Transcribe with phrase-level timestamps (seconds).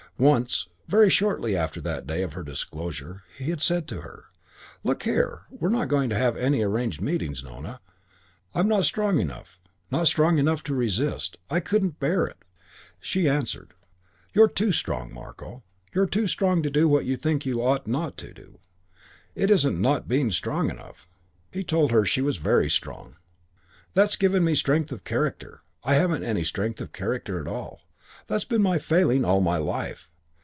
[0.17, 4.25] Once, very shortly after that day of her disclosure, he had said to her,
[4.83, 7.81] "Look here, we're not going to have any arranged meetings, Nona.
[8.53, 9.59] I'm not strong enough
[9.89, 11.39] not strong enough to resist.
[11.49, 12.37] I couldn't bear it."
[12.99, 13.73] She answered,
[14.31, 15.63] "You're too strong, Marko.
[15.91, 18.59] You're too strong to do what you think you ought not to do;
[19.33, 21.07] it isn't not being strong enough."
[21.51, 23.15] He told her she was very wrong.
[23.95, 25.63] "That's giving me strength of character.
[25.83, 27.87] I haven't any strength of character at all.
[28.27, 30.09] That's been my failing all my life.